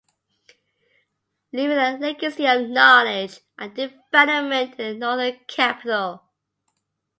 [1.53, 6.23] Leaving a legacy of knowledge and development in the Northern Capital.